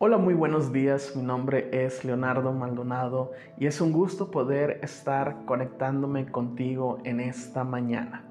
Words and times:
Hola, 0.00 0.16
muy 0.16 0.34
buenos 0.34 0.72
días. 0.72 1.16
Mi 1.16 1.24
nombre 1.24 1.70
es 1.72 2.04
Leonardo 2.04 2.52
Maldonado 2.52 3.32
y 3.58 3.66
es 3.66 3.80
un 3.80 3.90
gusto 3.90 4.30
poder 4.30 4.78
estar 4.84 5.44
conectándome 5.44 6.30
contigo 6.30 6.98
en 7.02 7.18
esta 7.18 7.64
mañana. 7.64 8.24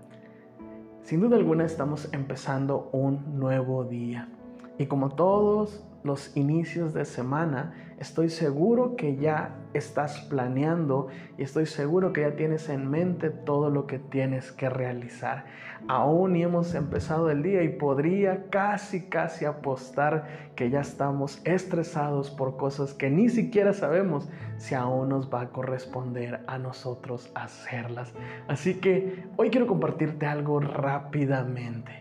Sin 1.02 1.20
duda 1.20 1.36
alguna 1.36 1.66
estamos 1.66 2.08
empezando 2.14 2.90
un 2.94 3.38
nuevo 3.38 3.84
día 3.84 4.30
y 4.78 4.86
como 4.86 5.10
todos 5.10 5.84
los 6.04 6.36
inicios 6.38 6.94
de 6.94 7.06
semana, 7.06 7.74
estoy 8.00 8.30
seguro 8.30 8.96
que 8.96 9.18
ya 9.18 9.56
estás 9.74 10.22
planeando 10.22 11.08
y 11.38 11.44
estoy 11.44 11.66
seguro 11.66 12.14
que 12.14 12.22
ya 12.22 12.36
tienes 12.36 12.70
en 12.70 12.90
mente 12.90 13.30
todo 13.30 13.70
lo 13.70 13.88
que 13.88 14.00
tienes 14.00 14.52
que 14.52 14.70
realizar. 14.70 15.46
Aún 15.88 16.34
ni 16.34 16.44
hemos 16.44 16.74
empezado 16.76 17.30
el 17.30 17.44
día 17.44 17.64
y 17.64 17.70
podría 17.70 18.50
casi, 18.50 19.08
casi 19.10 19.46
apostar 19.46 20.28
que 20.56 20.70
ya 20.70 20.82
estamos 20.82 21.42
estresados 21.44 22.32
por 22.32 22.58
cosas 22.58 22.94
que 22.94 23.10
ni 23.10 23.30
siquiera 23.30 23.74
sabemos 23.74 24.30
si 24.58 24.76
aún 24.76 25.10
nos 25.10 25.32
va 25.32 25.42
a 25.42 25.50
corresponder 25.50 26.42
a 26.48 26.58
nosotros 26.58 27.32
hacerlas. 27.36 28.14
Así 28.48 28.76
que 28.76 29.26
hoy 29.38 29.50
quiero 29.50 29.68
compartirte 29.68 30.26
algo 30.26 30.60
rápidamente. 30.60 31.92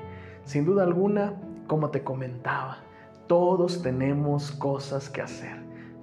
Sin 0.44 0.64
duda 0.64 0.84
alguna, 0.84 1.34
como 1.66 1.90
te 1.90 2.02
comentaba, 2.02 2.78
todos 3.26 3.82
tenemos 3.82 4.52
cosas 4.52 5.08
que 5.08 5.22
hacer. 5.22 5.56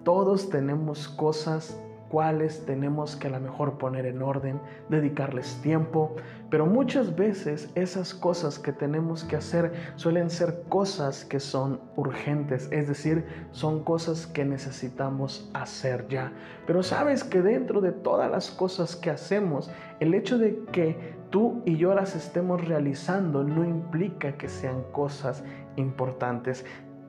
Todos 0.04 0.50
tenemos 0.50 1.08
cosas 1.08 1.80
cuales 2.14 2.64
tenemos 2.68 3.16
que 3.16 3.26
a 3.26 3.32
lo 3.32 3.40
mejor 3.40 3.80
poner 3.80 4.06
en 4.06 4.22
orden, 4.22 4.62
dedicarles 4.88 5.60
tiempo, 5.64 6.16
pero 6.52 6.68
muchas 6.68 7.16
veces 7.16 7.72
esas 7.74 8.14
cosas 8.14 8.60
que 8.60 8.72
tenemos 8.72 9.24
que 9.24 9.36
hacer 9.36 9.74
suelen 9.96 10.30
ser 10.30 10.62
cosas 10.70 11.26
que 11.26 11.40
son 11.40 11.82
urgentes, 11.96 12.70
es 12.72 12.88
decir, 12.88 13.26
son 13.50 13.84
cosas 13.84 14.28
que 14.28 14.46
necesitamos 14.46 15.50
hacer 15.56 16.08
ya. 16.08 16.32
Pero 16.68 16.84
sabes 16.84 17.24
que 17.24 17.42
dentro 17.42 17.82
de 17.82 17.92
todas 17.92 18.30
las 18.30 18.52
cosas 18.52 18.96
que 18.96 19.10
hacemos, 19.10 19.72
el 20.00 20.14
hecho 20.14 20.38
de 20.38 20.64
que 20.72 21.16
tú 21.32 21.64
y 21.66 21.78
yo 21.78 21.96
las 21.96 22.16
estemos 22.16 22.64
realizando 22.64 23.44
no 23.44 23.66
implica 23.66 24.38
que 24.38 24.48
sean 24.48 24.84
cosas 24.92 25.44
importantes. 25.78 26.64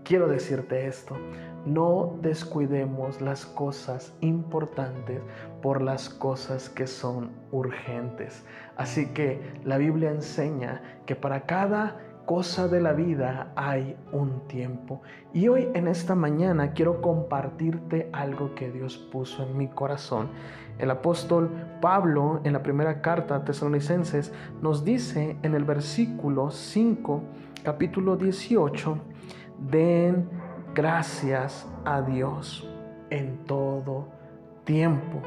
Quiero 0.05 0.29
decirte 0.29 0.87
esto, 0.87 1.17
no 1.65 2.19
descuidemos 2.21 3.23
las 3.23 3.47
cosas 3.47 4.15
importantes 4.21 5.23
por 5.63 5.81
las 5.81 6.11
cosas 6.11 6.69
que 6.69 6.87
son 6.87 7.31
urgentes. 7.53 8.45
Así 8.77 9.07
que 9.15 9.41
la 9.65 9.79
Biblia 9.79 10.11
enseña 10.11 10.83
que 11.07 11.17
para 11.17 11.47
cada 11.47 11.97
cosa 12.27 12.69
de 12.69 12.83
la 12.83 12.93
vida 12.93 13.51
hay 13.57 13.97
un 14.13 14.47
tiempo. 14.47 15.01
Y 15.33 15.49
hoy 15.49 15.69
en 15.73 15.89
esta 15.89 16.15
mañana 16.15 16.75
quiero 16.75 17.01
compartirte 17.01 18.11
algo 18.13 18.55
que 18.55 18.71
Dios 18.71 18.99
puso 18.99 19.43
en 19.43 19.57
mi 19.57 19.69
corazón. 19.69 20.29
El 20.79 20.91
apóstol 20.91 21.51
Pablo 21.81 22.43
en 22.45 22.53
la 22.53 22.63
primera 22.63 23.01
carta 23.01 23.37
a 23.37 23.45
Tesalonicenses 23.47 24.35
nos 24.61 24.85
dice 24.85 25.39
en 25.43 25.55
el 25.55 25.65
versículo 25.65 26.51
5, 26.51 27.23
capítulo 27.63 28.17
18, 28.17 28.99
Den 29.59 30.29
gracias 30.75 31.67
a 31.85 32.03
Dios 32.03 32.69
en 33.11 33.39
todo 33.45 34.09
tiempo, 34.65 35.23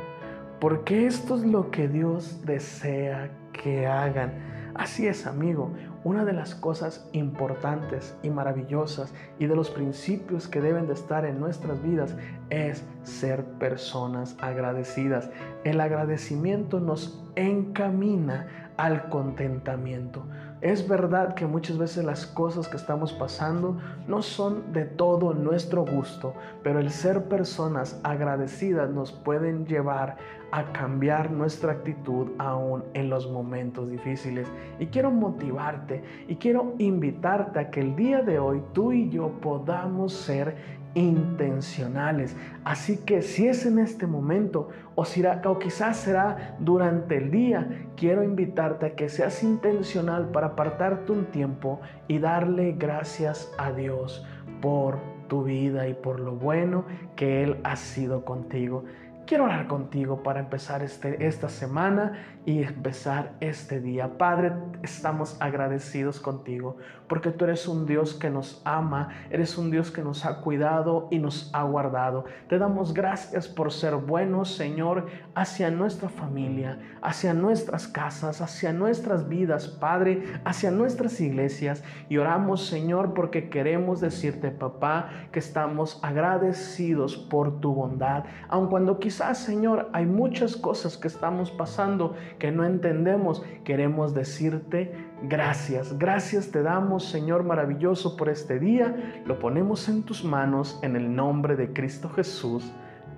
porque 0.59 1.07
esto 1.07 1.35
es 1.35 1.43
lo 1.43 1.71
que 1.71 1.87
Dios 1.87 2.45
desea 2.45 3.29
que 3.53 3.87
hagan. 3.87 4.33
Así 4.75 5.07
es, 5.07 5.25
amigo, 5.25 5.71
una 6.03 6.23
de 6.23 6.33
las 6.33 6.55
cosas 6.55 7.09
importantes 7.11 8.15
y 8.23 8.29
maravillosas 8.29 9.13
y 9.39 9.47
de 9.47 9.55
los 9.55 9.69
principios 9.69 10.47
que 10.47 10.61
deben 10.61 10.87
de 10.87 10.93
estar 10.93 11.25
en 11.25 11.39
nuestras 11.39 11.81
vidas 11.81 12.15
es 12.49 12.83
ser 13.03 13.43
personas 13.59 14.37
agradecidas. 14.39 15.29
El 15.63 15.81
agradecimiento 15.81 16.79
nos 16.79 17.25
encamina 17.35 18.71
al 18.77 19.09
contentamiento. 19.09 20.23
Es 20.61 20.87
verdad 20.87 21.35
que 21.35 21.45
muchas 21.45 21.77
veces 21.77 22.03
las 22.03 22.25
cosas 22.25 22.67
que 22.67 22.77
estamos 22.77 23.13
pasando 23.13 23.77
no 24.07 24.23
son 24.23 24.73
de 24.73 24.85
todo 24.85 25.35
nuestro 25.35 25.85
gusto, 25.85 26.33
pero 26.63 26.79
el 26.79 26.89
ser 26.89 27.25
personas 27.25 27.99
agradecidas 28.03 28.89
nos 28.89 29.11
pueden 29.11 29.67
llevar 29.67 30.17
a 30.51 30.71
cambiar 30.71 31.31
nuestra 31.31 31.73
actitud 31.73 32.27
aún 32.37 32.83
en 32.93 33.09
los 33.09 33.29
momentos 33.29 33.89
difíciles. 33.89 34.47
Y 34.79 34.87
quiero 34.87 35.11
motivarte 35.11 36.03
y 36.27 36.35
quiero 36.35 36.73
invitarte 36.77 37.59
a 37.59 37.69
que 37.69 37.81
el 37.81 37.95
día 37.95 38.21
de 38.21 38.39
hoy 38.39 38.61
tú 38.73 38.91
y 38.91 39.09
yo 39.09 39.29
podamos 39.41 40.13
ser 40.13 40.55
intencionales. 40.93 42.35
Así 42.63 42.97
que 42.97 43.21
si 43.21 43.47
es 43.47 43.65
en 43.65 43.77
este 43.77 44.07
momento 44.07 44.69
o, 44.95 45.03
o 45.03 45.59
quizás 45.59 45.97
será 45.97 46.55
durante 46.59 47.17
el 47.17 47.29
día, 47.29 47.87
quiero 47.95 48.23
invitarte 48.23 48.87
a 48.87 48.95
que 48.95 49.09
seas 49.09 49.43
intencional 49.43 50.29
para 50.29 50.47
apartarte 50.47 51.11
un 51.11 51.25
tiempo 51.25 51.81
y 52.07 52.17
darle 52.17 52.71
gracias 52.71 53.53
a 53.57 53.71
Dios 53.71 54.25
por 54.61 54.97
tu 55.27 55.43
vida 55.43 55.87
y 55.87 55.93
por 55.93 56.19
lo 56.19 56.35
bueno 56.35 56.85
que 57.15 57.43
Él 57.43 57.57
ha 57.63 57.75
sido 57.75 58.25
contigo. 58.25 58.83
Quiero 59.27 59.43
orar 59.43 59.67
contigo 59.67 60.23
para 60.23 60.39
empezar 60.39 60.81
este, 60.83 61.27
esta 61.27 61.49
semana 61.49 62.13
y 62.45 62.63
empezar 62.63 63.33
este 63.41 63.81
día. 63.81 64.17
Padre, 64.17 64.53
estamos 64.81 65.35
agradecidos 65.41 66.21
contigo 66.21 66.77
porque 67.09 67.31
tú 67.31 67.43
eres 67.43 67.67
un 67.67 67.85
Dios 67.85 68.13
que 68.13 68.29
nos 68.29 68.61
ama, 68.63 69.09
eres 69.29 69.57
un 69.57 69.69
Dios 69.69 69.91
que 69.91 70.01
nos 70.01 70.25
ha 70.25 70.39
cuidado 70.39 71.09
y 71.11 71.19
nos 71.19 71.49
ha 71.53 71.63
guardado. 71.63 72.23
Te 72.47 72.57
damos 72.57 72.93
gracias 72.93 73.49
por 73.49 73.73
ser 73.73 73.95
buenos, 73.95 74.55
Señor, 74.55 75.07
hacia 75.35 75.71
nuestra 75.71 76.07
familia, 76.07 76.79
hacia 77.01 77.33
nuestras 77.33 77.89
casas, 77.89 78.39
hacia 78.39 78.71
nuestras 78.71 79.27
vidas, 79.27 79.67
Padre, 79.67 80.23
hacia 80.45 80.71
nuestras 80.71 81.19
iglesias. 81.19 81.83
Y 82.07 82.17
oramos, 82.17 82.65
Señor, 82.65 83.13
porque 83.13 83.49
queremos 83.49 83.99
decirte, 83.99 84.51
papá, 84.51 85.09
que 85.33 85.39
estamos 85.39 85.99
agradecidos 86.01 87.17
por 87.17 87.59
tu 87.59 87.73
bondad, 87.73 88.23
aun 88.47 88.67
cuando 88.69 88.99
quizás 88.99 89.16
Señor, 89.17 89.89
hay 89.93 90.05
muchas 90.05 90.55
cosas 90.55 90.95
que 90.95 91.07
estamos 91.07 91.49
pasando 91.49 92.15
que 92.37 92.51
no 92.51 92.63
entendemos. 92.63 93.43
Queremos 93.63 94.13
decirte 94.13 94.93
gracias. 95.23 95.97
Gracias 95.97 96.51
te 96.51 96.61
damos, 96.61 97.05
Señor 97.05 97.43
maravilloso, 97.43 98.15
por 98.15 98.29
este 98.29 98.59
día. 98.59 99.23
Lo 99.25 99.39
ponemos 99.39 99.89
en 99.89 100.03
tus 100.03 100.23
manos 100.23 100.79
en 100.83 100.95
el 100.95 101.15
nombre 101.15 101.55
de 101.55 101.73
Cristo 101.73 102.09
Jesús. 102.09 102.71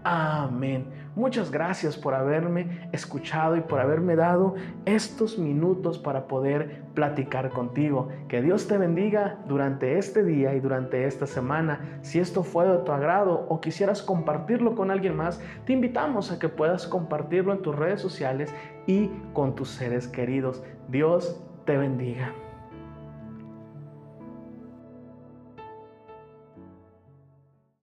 Amén. 0.03 0.85
Muchas 1.15 1.51
gracias 1.51 1.97
por 1.97 2.13
haberme 2.13 2.89
escuchado 2.93 3.57
y 3.57 3.61
por 3.61 3.79
haberme 3.79 4.15
dado 4.15 4.55
estos 4.85 5.37
minutos 5.37 5.97
para 5.97 6.27
poder 6.27 6.83
platicar 6.93 7.49
contigo. 7.49 8.07
Que 8.29 8.41
Dios 8.41 8.67
te 8.67 8.77
bendiga 8.77 9.37
durante 9.47 9.97
este 9.97 10.23
día 10.23 10.53
y 10.53 10.61
durante 10.61 11.05
esta 11.05 11.27
semana. 11.27 11.99
Si 12.01 12.19
esto 12.19 12.43
fue 12.43 12.65
de 12.65 12.77
tu 12.79 12.91
agrado 12.93 13.45
o 13.49 13.59
quisieras 13.59 14.01
compartirlo 14.01 14.75
con 14.75 14.91
alguien 14.91 15.17
más, 15.17 15.41
te 15.65 15.73
invitamos 15.73 16.31
a 16.31 16.39
que 16.39 16.47
puedas 16.47 16.87
compartirlo 16.87 17.51
en 17.51 17.61
tus 17.61 17.75
redes 17.75 17.99
sociales 17.99 18.53
y 18.87 19.09
con 19.33 19.55
tus 19.55 19.69
seres 19.69 20.07
queridos. 20.07 20.63
Dios 20.87 21.43
te 21.65 21.77
bendiga. 21.77 22.33